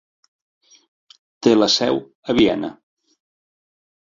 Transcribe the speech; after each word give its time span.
Té 1.47 1.53
la 1.59 1.69
seu 1.73 2.01
a 2.33 2.37
Viena. 2.41 2.73